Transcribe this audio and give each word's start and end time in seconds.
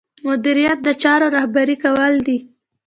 مدیریت 0.27 0.79
د 0.83 0.89
چارو 1.01 1.27
رهبري 1.37 1.75
کول 1.83 2.13
دي. 2.27 2.37